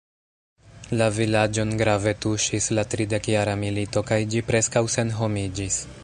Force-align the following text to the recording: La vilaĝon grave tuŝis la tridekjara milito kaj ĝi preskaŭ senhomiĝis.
La 0.99 1.09
vilaĝon 1.17 1.73
grave 1.81 2.13
tuŝis 2.25 2.69
la 2.79 2.85
tridekjara 2.93 3.53
milito 3.65 4.03
kaj 4.13 4.19
ĝi 4.31 4.41
preskaŭ 4.51 4.83
senhomiĝis. 4.95 5.79